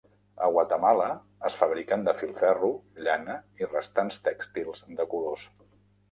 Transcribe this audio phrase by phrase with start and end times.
[0.45, 1.09] A Guatemala,
[1.49, 2.69] es fabriquen de filferro,
[3.07, 5.45] llana i restants tèxtils de colors.